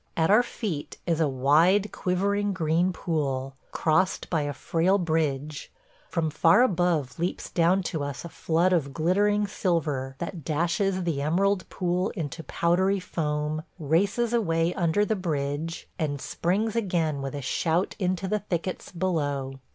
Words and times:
At 0.17 0.31
our 0.31 0.41
feet 0.41 0.97
is 1.05 1.21
a 1.21 1.27
wide, 1.29 1.91
quivering 1.91 2.53
green 2.53 2.91
pool, 2.91 3.55
crossed 3.71 4.31
by 4.31 4.41
a 4.41 4.51
frail 4.51 4.97
bridge; 4.97 5.71
from 6.09 6.31
far 6.31 6.63
above 6.63 7.19
leaps 7.19 7.51
down 7.51 7.83
to 7.83 8.03
us 8.03 8.25
a 8.25 8.29
flood 8.29 8.73
of 8.73 8.95
glittering 8.95 9.45
silver 9.45 10.15
that 10.17 10.43
dashes 10.43 11.03
the 11.03 11.21
emerald 11.21 11.69
pool 11.69 12.09
into 12.15 12.43
powdery 12.43 12.99
foam, 12.99 13.61
races 13.77 14.33
away 14.33 14.73
under 14.73 15.05
the 15.05 15.15
bridge, 15.15 15.87
and 15.99 16.19
springs 16.19 16.75
again 16.75 17.21
with 17.21 17.35
a 17.35 17.41
shout 17.43 17.95
into 17.99 18.27
the 18.27 18.39
thickets 18.39 18.91
below. 18.91 19.59